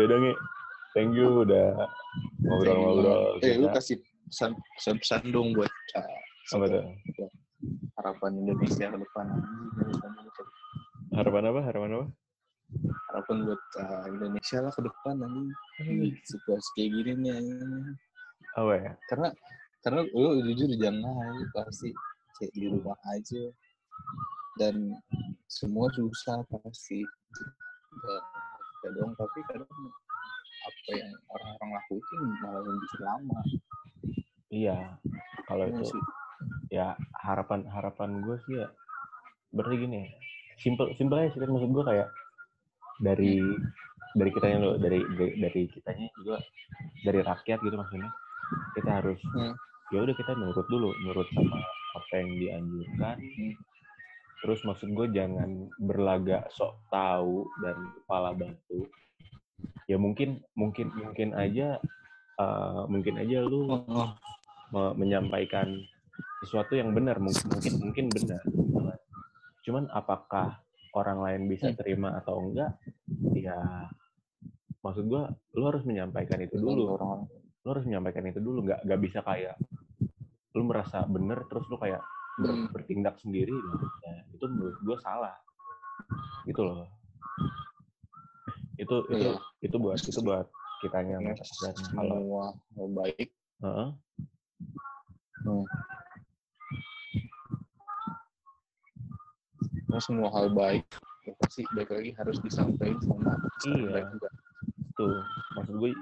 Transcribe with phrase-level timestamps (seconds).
[0.00, 0.36] ya udah nih
[0.96, 1.76] thank you udah
[2.40, 3.36] ngobrol-ngobrol.
[3.44, 4.00] Eh, lu kasih
[4.32, 6.84] pesan, pesan, pesan dong buat uh, apa tuh?
[8.00, 9.26] Harapan Indonesia ke depan.
[11.12, 11.60] harapan apa?
[11.68, 12.06] Harapan apa?
[13.12, 15.42] Harapan buat uh, Indonesia lah ke depan nanti
[16.24, 17.36] situasi kayak gini nih.
[18.56, 18.92] apa ya?
[19.12, 19.28] Karena
[19.84, 21.92] karena lu jujur jangan pasti
[22.40, 23.44] kayak di rumah aja.
[24.56, 24.96] Dan
[25.46, 27.04] semua susah pasti.
[28.00, 28.22] Dan,
[28.80, 29.68] ya dong, tapi kadang
[30.60, 33.40] apa yang orang-orang lakuin malah lebih lama.
[34.50, 34.76] iya
[35.44, 36.02] kalau Iya itu sih.
[36.70, 38.68] ya harapan harapan gue sih ya
[39.50, 40.02] berarti gini
[40.56, 42.08] simple simple aja sih maksud gue kayak
[42.98, 43.38] dari
[44.12, 46.36] dari kitanya lo dari dari, dari kitanya juga
[47.02, 48.10] dari rakyat gitu maksudnya
[48.74, 49.54] kita harus Hmm.
[49.90, 51.60] ya udah kita nurut dulu nurut sama
[51.94, 53.52] apa yang dianjurkan Hmm.
[54.40, 58.88] Terus maksud gue jangan berlagak sok tahu dan kepala batu.
[59.84, 61.76] Ya mungkin mungkin mungkin aja
[62.36, 64.08] eh, mungkin aja lu Oh,
[64.72, 65.76] me- menyampaikan
[66.40, 67.18] sesuatu yang benar.
[67.18, 68.42] Mungkin mungkin mungkin benar.
[69.60, 70.62] Cuman apakah
[70.96, 71.76] orang lain bisa Hmm.
[71.76, 72.80] terima atau enggak?
[73.36, 73.60] Ya
[74.80, 76.96] maksud gua lu harus menyampaikan itu dulu.
[76.96, 77.28] Orang
[77.60, 78.64] lu harus menyampaikan itu dulu.
[78.64, 79.60] Nggak nggak bisa kayak
[80.56, 82.00] lu merasa benar terus lu kayak
[82.40, 82.66] ber- Hmm.
[82.72, 83.52] bertindak sendiri
[84.40, 85.36] itu menurut gua salah
[86.48, 86.88] gitu loh
[88.80, 89.36] itu itu Iya.
[89.60, 90.48] itu buat itu buat
[90.80, 93.28] kitanya Ya, dan kalau semua hal baik
[93.60, 93.88] Heeh.
[99.84, 100.86] Terus semua hal baik
[101.28, 103.36] ya pasti baik lagi harus disampaikan sama
[103.68, 104.08] Iya.
[104.08, 104.32] baik
[104.96, 105.20] tuh
[105.52, 105.92] maksud gue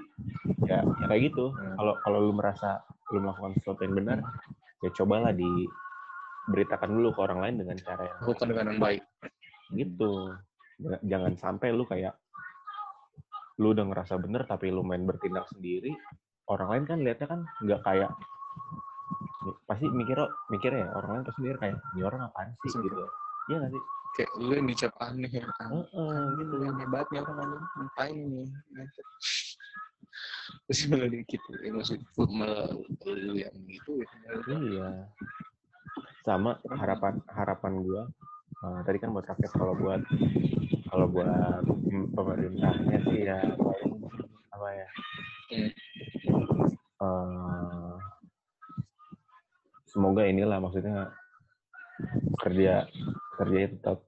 [0.63, 1.75] ya, ya kayak gitu Hmm.
[1.75, 2.79] kalau kalau lu merasa
[3.11, 4.17] lu melakukan sesuatu yang benar
[4.79, 5.35] ya cobalah
[6.47, 9.01] diberitakan dulu ke orang lain dengan cara yang Lakukan dengan yang baik.
[9.69, 10.11] gitu
[11.03, 12.15] Jangan- sampai lu kayak
[13.59, 15.91] lu udah ngerasa bener tapi lu main bertindak sendiri
[16.47, 18.11] orang lain kan lihatnya kan nggak kayak
[19.67, 20.15] pasti mikir
[20.47, 23.03] mikirnya ya orang lain pasti mikir kayak ini orang apaan sih Pasti gitu
[23.51, 25.69] iya nggak sih Kayak lu yang dicap aneh ya kan.
[25.69, 28.47] Heeh, gitu Lu yang hebatnya orang aneh ngapain nih?
[30.65, 32.73] Terus malah dikit ya maksud malah
[33.05, 34.09] lu yang gitu ya.
[34.49, 34.89] Iya.
[36.25, 38.03] Sama harapan harapan gua
[38.65, 40.01] eh, tadi kan buat rakyat kalau buat
[40.89, 41.63] kalau buat
[42.13, 43.39] pemerintahnya sih ya
[44.53, 44.87] apa ya?
[46.99, 47.93] Eh,
[49.89, 51.09] semoga inilah maksudnya
[52.39, 52.85] kerja
[53.39, 53.99] kerjanya tetap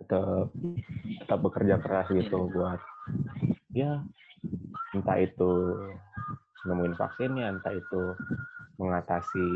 [0.00, 0.48] tetap
[1.20, 2.80] tetap bekerja keras gitu buat
[3.76, 4.02] ya
[4.96, 5.76] entah itu
[6.66, 8.02] nemuin vaksinnya entah itu
[8.80, 9.46] mengatasi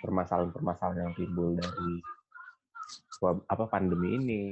[0.00, 1.92] permasalahan-permasalahan yang timbul dari
[3.22, 4.42] apa pandemi ini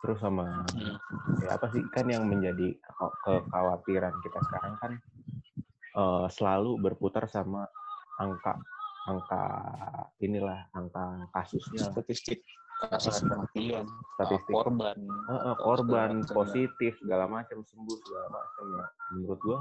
[0.00, 0.96] terus sama Hmm.
[1.44, 4.92] ya apa sih kan yang menjadi ke- kekhawatiran kita sekarang kan
[5.94, 7.68] eh, selalu berputar sama
[8.16, 8.56] angka
[9.08, 9.44] angka
[10.20, 11.88] inilah angka kasusnya.
[11.90, 12.44] Statistik
[12.80, 13.84] kasus kematian,
[14.16, 14.96] statistik korban.
[15.00, 19.58] Heeh, korban segala macam, positif segala macam sembuh segala macam ya menurut gua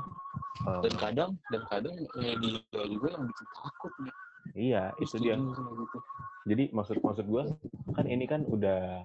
[0.65, 4.13] eh, Dan kadang dan kadang media juga yang bikin takut nih.
[4.55, 5.99] iya itu dia gitu.
[6.45, 7.49] jadi maksud maksud gua
[7.93, 9.03] kan ini kan udah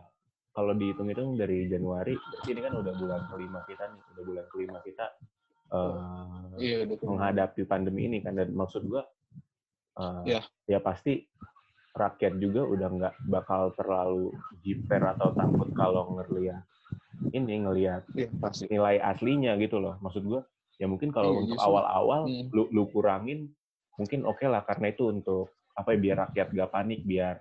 [0.54, 2.14] kalau dihitung-hitung dari Januari
[2.46, 5.06] ini kan udah bulan kelima kita nih udah bulan kelima kita
[5.70, 5.96] eh,
[6.54, 9.02] Iya, menghadapi pandemi ini kan dan maksud gua
[9.98, 10.40] eh, Ya.
[10.64, 11.26] ya pasti
[11.94, 16.62] rakyat juga udah nggak bakal terlalu jiper atau takut kalau ngelihat
[17.30, 18.02] ini ngelihat
[18.38, 18.66] pasti.
[18.66, 20.42] nilai aslinya gitu loh maksud gua
[20.74, 22.50] ya mungkin kalau Iya, untuk awal-awal Hmm.
[22.50, 23.50] lu, lu kurangin
[23.94, 27.38] mungkin oke lah karena itu untuk apa ya biar rakyat gak panik biar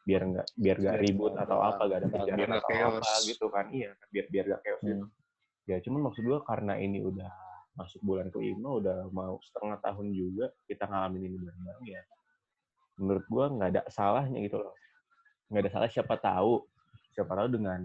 [0.00, 3.02] biar nggak biar gak Biar ribut nggak- atau apa gak ada biar nggak atau chaos.
[3.02, 5.02] apa gitu kan iya biar biar gak chaos gitu.
[5.02, 5.10] Hmm.
[5.64, 7.30] ya cuman maksud gua karena ini udah
[7.72, 12.02] masuk bulan kelima udah mau setengah tahun juga kita ngalamin ini bareng-bareng ya
[12.96, 14.74] menurut gua nggak ada salahnya gitu loh
[15.48, 16.66] nggak ada salah siapa tahu
[17.10, 17.80] siapa tahu dengan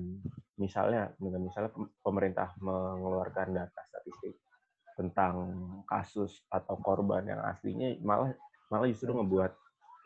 [0.56, 4.40] misalnya dengan misalnya pem- pemerintah mengeluarkan data statistik
[4.96, 5.34] tentang
[5.84, 8.32] kasus atau korban yang aslinya malah
[8.72, 9.52] malah justru ngebuat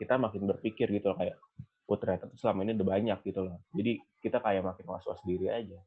[0.02, 1.38] kita makin berpikir gitu loh kayak
[1.86, 3.58] oh ternyata tuh selama ini udah banyak gitu loh.
[3.74, 3.92] Jadi
[4.22, 5.78] kita kayak makin was was diri aja.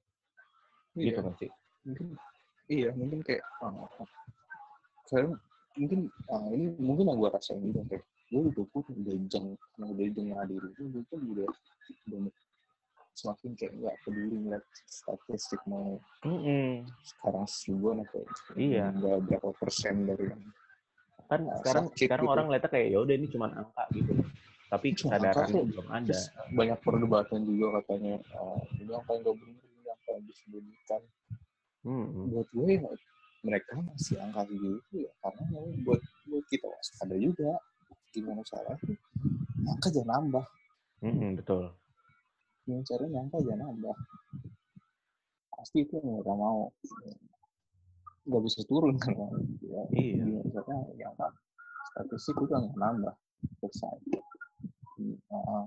[0.95, 1.23] Gitu Iya.
[1.23, 1.49] kan sih?
[1.83, 2.07] Mungkin
[2.71, 3.71] iya mungkin kayak ah,
[5.07, 5.27] saya
[5.75, 9.47] mungkin ah, ini mungkin yang gue rasain juga kayak gue udah pun udah jeng
[9.79, 11.47] udah jeng diri itu gue udah
[12.07, 12.19] udah
[13.13, 16.83] semakin kayak nggak peduli ngeliat statistik mau Mm-mm.
[17.01, 18.21] sekarang seribuan atau
[18.57, 18.89] Iya.
[18.91, 20.41] nggak berapa persen dari yang
[21.23, 22.33] kan Nah, sekarang sakit sekarang gitu.
[22.35, 24.13] orang lihatnya kayak ya udah ini cuma angka gitu
[24.67, 26.17] tapi kesadaran belum ada
[26.51, 31.01] banyak perdebatan juga katanya ah, ini apa yang nggak benar ini apa yang disembunyikan
[31.83, 32.31] Hmm.
[32.31, 32.91] buat gue ya,
[33.43, 35.43] mereka masih angka segitu ya karena
[35.83, 37.51] buat buat kita waspada juga
[38.09, 38.95] gimana caranya
[39.67, 40.45] angka jangan nambah
[41.03, 41.75] Hmm, betul.
[42.63, 43.97] Gimana caranya angka jangan nambah
[45.63, 46.75] pasti itu yang mereka mau.
[48.27, 49.15] Nggak bisa turun kan
[49.63, 50.23] ya, Iya.
[50.27, 51.27] gimana caranya ya angka
[51.91, 53.15] statistik udah nggak nambah.
[54.93, 55.65] Hmm, uh,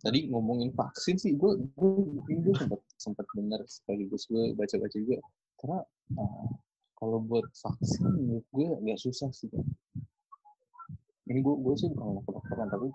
[0.00, 1.90] tadi ngomongin vaksin sih gue gue
[2.30, 5.18] gue sempat sempat dengar sekaligus gue baca-baca juga.
[5.58, 5.82] Karena
[6.14, 6.46] uh,
[6.94, 9.66] kalau buat vaksin menurut gue agak susah sih kan
[11.30, 12.90] ini gue gue sih bukan kedokteran tapi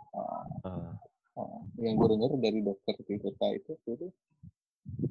[1.79, 4.07] yang gue dengar dari dokter TPK itu itu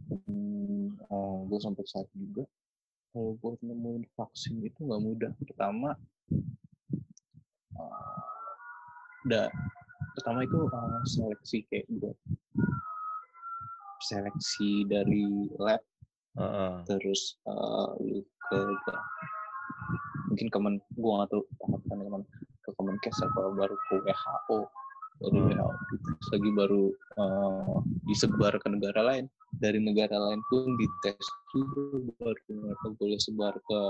[0.08, 2.48] hmm, uh, gue sampai saat juga
[3.14, 5.32] kalau buat nemuin vaksin itu nggak mudah.
[5.38, 5.94] Pertama
[7.78, 8.22] uh,
[9.24, 9.46] udah
[10.18, 12.16] pertama itu uh, seleksi kayak buat
[14.04, 15.80] seleksi dari lab
[16.36, 16.74] ah, ah.
[16.84, 18.20] terus uh, lu
[18.50, 18.92] ke, ke
[20.28, 22.22] mungkin kemen gua nggak tahu tahapan kemen
[22.64, 24.58] ke Kemenkes apa baru ke WHO
[25.22, 25.46] Hmm.
[25.46, 25.68] WHO
[26.04, 26.84] terus lagi baru
[27.22, 27.78] uh,
[28.10, 29.30] disebar ke negara lain
[29.62, 33.80] dari negara lain pun dites juga baru mereka boleh sebar ke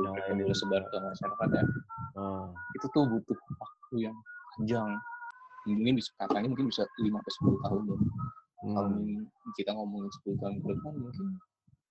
[0.00, 1.64] yang mereka lain boleh sebar ke masyarakat ya
[2.16, 2.48] ah.
[2.80, 4.16] itu tuh butuh waktu yang
[4.56, 4.90] panjang
[5.68, 7.98] mungkin bisa katanya mungkin bisa 5 sampai 10 tahun ya.
[8.60, 9.00] Kalau Hmm.
[9.08, 9.24] ini
[9.56, 11.28] kita ngomongin 10 tahun ke depan mungkin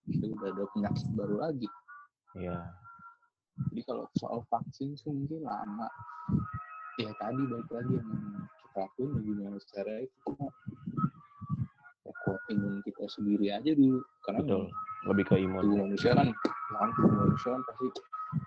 [0.10, 1.68] kita udah ada penyakit baru lagi.
[2.38, 2.58] Iya.
[3.74, 5.90] Jadi kalau soal vaksin sih mungkin lama.
[7.00, 8.10] Ya tadi balik lagi yang
[8.60, 10.48] kita lakuin ya gimana cara itu kita
[12.04, 14.00] ya, kuat imun kita sendiri aja dulu.
[14.28, 14.64] Karena Betul.
[15.08, 15.64] Lebih ke imun.
[15.64, 16.28] tubuh manusia kan
[16.76, 17.88] kan tubuh manusia kan pasti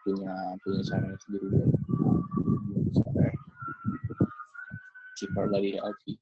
[0.05, 1.47] punya punya cara sendiri
[2.93, 3.27] cara
[5.17, 6.15] cheaper dari healthy.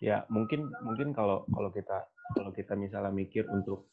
[0.00, 3.88] Ya, mungkin mungkin kalau kalau kita kalau kita misalnya mikir untuk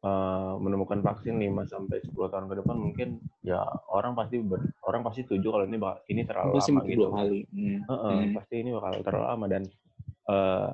[0.00, 3.08] eh, menemukan vaksin 5 sampai 10 tahun ke depan mungkin
[3.40, 7.06] ya orang pasti ber- orang pasti setuju kalau ini bak- ini terlalu Pasti lama gitu.
[7.10, 7.40] kali.
[7.52, 7.78] Hmm.
[7.84, 8.32] Heeh, Hmm.
[8.32, 9.62] pasti ini bakal terlalu lama dan
[10.26, 10.70] eh,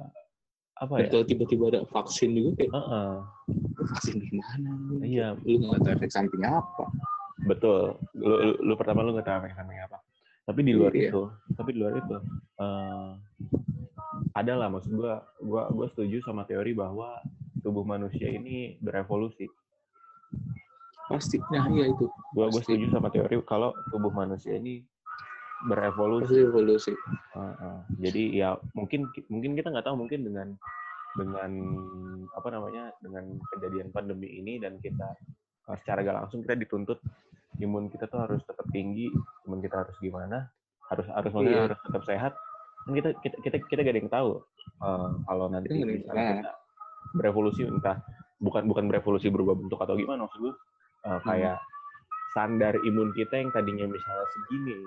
[0.76, 1.10] apa Dan ya?
[1.10, 3.12] kalau tiba-tiba ada vaksin juga kayak Heeh,
[3.82, 4.70] vaksin gimana?
[5.02, 6.84] iya, Lu nggak tahu efek sampingnya apa?
[7.44, 7.96] betul.
[8.14, 9.98] Lu, lu, lu pertama lu nggak tahu efek sampingnya apa.
[10.46, 11.10] Tapi di luar Iya.
[11.10, 12.16] itu, tapi di luar itu
[12.56, 13.10] eh,
[14.32, 17.18] ada lah maksud gua, gua gua setuju sama teori bahwa
[17.62, 19.46] tubuh manusia ini berevolusi.
[21.06, 21.38] Pasti.
[21.54, 22.10] Nah iya itu.
[22.34, 22.74] Gua Pasti.
[22.74, 24.82] setuju sama teori kalau tubuh manusia ini
[25.70, 26.26] berevolusi.
[26.26, 26.92] Pasti evolusi.
[27.38, 27.76] Heeh.
[28.02, 30.48] Jadi ya mungkin mungkin kita nggak tahu mungkin dengan
[31.16, 31.50] dengan
[32.36, 35.16] apa namanya dengan kejadian pandemi ini dan kita
[35.72, 37.00] eh, secara gak langsung kita dituntut
[37.56, 39.08] imun kita tuh harus tetap tinggi,
[39.48, 40.44] imun kita harus gimana,
[40.92, 41.72] harus harus Iya.
[41.72, 42.32] harus tetap sehat.
[42.84, 44.30] Kan kita kita kita kita gak ada yang tahu
[44.82, 46.52] eh, kalau nanti Kita kita
[47.16, 47.98] berevolusi entah
[48.40, 50.54] bukan bukan berevolusi berubah bentuk atau gimana maksud gue
[51.08, 51.58] eh, kayak
[52.36, 54.78] standar imun kita yang tadinya misalnya segini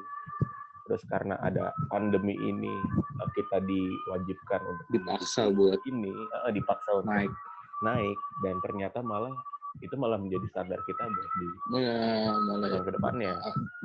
[0.85, 2.73] terus karena ada pandemi ini
[3.21, 7.33] eh, kita diwajibkan untuk Dipaksa buat ini eh, dipaksa untuk naik.
[7.81, 9.33] naik dan ternyata malah
[9.79, 13.33] itu malah menjadi standar kita buat di malah tahun ke depannya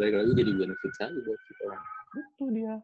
[0.01, 1.65] balik lagi jadi benefit saja buat kita.
[2.15, 2.75] itu dia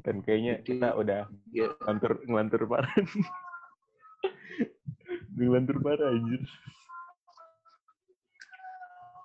[0.00, 2.94] dan kayaknya Jadi- kita udah Ya, ngelantur ngelantur parah
[5.36, 6.42] ngelantur parah anjir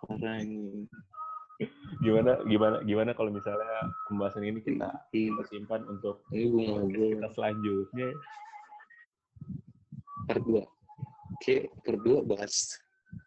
[0.01, 0.85] parah ini.
[2.03, 8.11] gimana gimana gimana kalau misalnya pembahasan ini kita kita simpan untuk ini kita selanjutnya
[10.25, 10.59] part 2.
[11.35, 12.75] Oke, part 2 bahas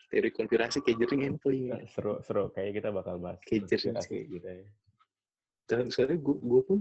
[0.08, 1.76] teori konspirasi kayak jering enak kali ya.
[1.88, 4.20] seru seru kayak kita bakal bahas konspirasi sih.
[4.28, 4.64] gitu ya
[5.64, 6.78] Dan soalnya gue, gue pun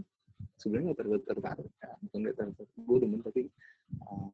[0.55, 1.71] sebenarnya nggak terlalu tertarik.
[1.77, 1.91] Ya.
[2.01, 2.69] Bukan nggak tertarik.
[2.77, 3.41] Gue demen tapi
[4.03, 4.29] uh,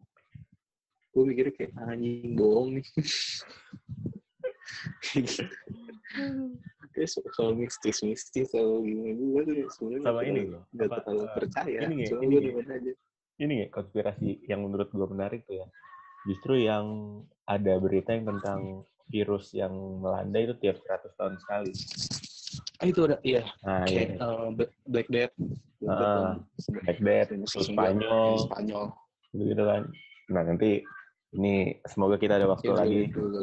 [1.14, 2.86] gue mikirnya kayak anjing bohong nih.
[6.94, 10.64] Kayak so- soal mistis mistis atau gimana gue tuh sebenarnya sama nggak ini terlalu- loh
[10.70, 11.78] nggak terlalu eh, percaya.
[11.82, 12.54] ini nggak, Cuma ini gue nggak.
[12.54, 12.92] demen aja.
[13.42, 15.68] ini ya konspirasi yang menurut gue menarik tuh ya
[16.24, 16.86] justru yang
[17.44, 18.62] ada berita yang tentang
[19.10, 21.74] virus yang melanda itu tiap 100 tahun sekali
[22.78, 23.42] Ah itu ada, iya.
[23.62, 25.34] nah Kayak ya uh, Black- Black Death.
[25.78, 26.36] Black Death kan.
[26.74, 27.68] Black Death, Film terus Spanyol.
[27.68, 28.86] Spanyol, Spanyol.
[29.34, 29.82] gitu kan
[30.24, 30.72] nah nanti
[31.32, 33.42] ini semoga kita ada waktu lagi itu, itu.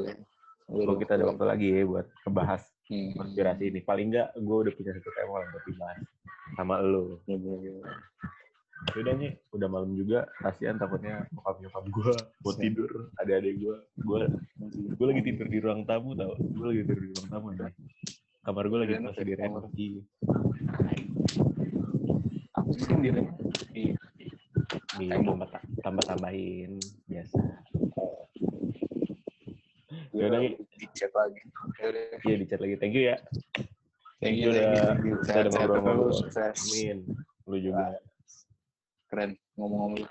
[0.64, 3.14] semoga kita ada waktu lagi ya buat ngebahas Hmm.
[3.14, 5.98] konspirasi ini paling enggak gue udah punya satu tema lah buat dibahas
[6.54, 7.86] sama lo Bener-bener.
[8.98, 12.12] udah nih udah malam juga kasihan takutnya bokap nyokap gue
[12.42, 14.18] mau tidur ada adik gue gue
[14.90, 17.46] gue lagi tidur di ruang tamu tau gue lagi tidur di ruang tamu
[18.40, 20.00] kamar gue lagi masih di renov Iya.
[22.56, 23.10] Aku sih di
[23.76, 23.94] Iya.
[25.00, 25.48] Iya, tambah
[25.80, 26.76] tambah tambahin
[27.08, 27.40] biasa.
[30.10, 31.40] Ya udah, di chat lagi.
[31.80, 31.88] Ya.
[32.26, 32.74] Iya di chat lagi.
[32.76, 33.16] Thank you ya.
[34.20, 34.96] Thank you you, udah-.
[35.24, 36.12] Kita udah ngobrol-ngobrol.
[36.12, 36.56] sukses.
[36.68, 36.98] Amin.
[37.48, 37.96] Lu juga.
[39.08, 40.04] Keren ngomong-ngomong.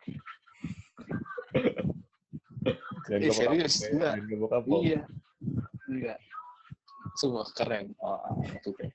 [3.09, 3.89] Jangan Eh, serius, ya.
[3.93, 4.13] enggak.
[4.81, 4.99] Iya.
[5.89, 6.17] Enggak.
[7.17, 7.95] Semua keren.
[8.03, 8.93] Oh, itu kayak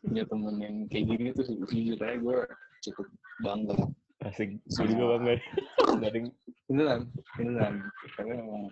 [0.00, 2.38] punya temen yang kayak gini tuh jujur aja gue
[2.88, 3.06] cukup
[3.44, 3.76] bangga.
[4.24, 4.56] Asik.
[4.64, 5.34] Gue juga bangga.
[6.00, 6.28] Gak ada yang
[6.64, 7.74] Beneran, beneran.
[8.16, 8.64] Karena memang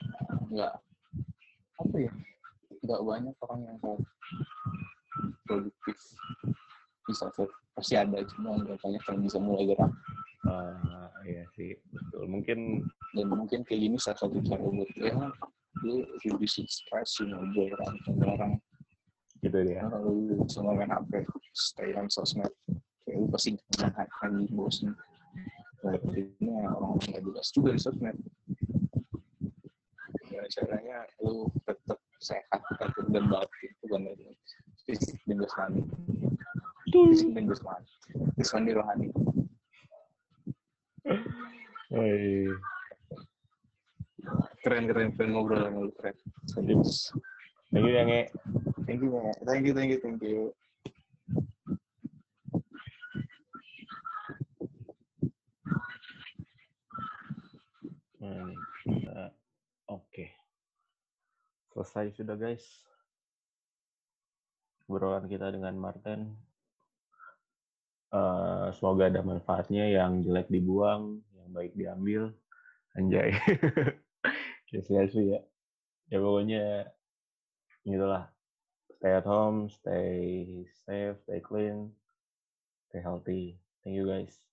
[0.48, 0.72] enggak
[1.76, 2.12] apa ya?
[2.80, 3.96] Enggak banyak orang yang mau
[5.44, 5.98] produktif
[7.02, 7.28] bisa
[7.76, 9.92] pasti ada cuma enggak banyak yang bisa mulai gerak
[10.42, 12.26] Ah, iya sih, betul.
[12.26, 12.82] Mungkin
[13.14, 15.14] dan mungkin kayak gini salah satu cara buat ya
[15.82, 18.52] lu reducing stress you know orang sama orang
[19.42, 19.82] gitu dia.
[19.90, 22.50] Lu cuma main HP, stay on sosmed,
[23.02, 24.94] kayak lu pasti jangan lagi bosan.
[25.82, 28.16] Nah, ini orang-orang nggak jelas juga di sosmed.
[30.30, 34.02] Gimana caranya lu tetap sehat, tetap dan batin, itu kan
[34.86, 35.82] fisik dan jasmani.
[36.86, 37.88] Fisik dan jasmani.
[38.38, 39.08] Jasmani rohani.
[41.90, 42.46] Hei.
[44.62, 46.16] Keren, keren, keren ngobrol sama lu, keren.
[46.46, 47.10] Serius.
[47.72, 48.20] Thank you, Yange.
[48.86, 49.36] Thank you, Nek.
[49.48, 50.40] thank you, thank you, thank you.
[58.22, 58.54] Ini
[58.86, 59.34] kita-
[59.90, 60.26] Oke.
[61.72, 62.64] Selesai sudah, guys.
[64.86, 66.36] Obrolan kita dengan Martin.
[68.12, 69.88] Eh, semoga ada manfaatnya.
[69.88, 72.22] Yang jelek dibuang, yang baik diambil.
[72.92, 73.32] Anjay.
[74.72, 75.40] Kayak ya.
[76.08, 76.64] Ya pokoknya
[77.84, 78.32] gitulah.
[78.96, 81.92] Stay at home, stay safe, stay clean,
[82.88, 83.60] stay healthy.
[83.84, 84.51] Thank you guys.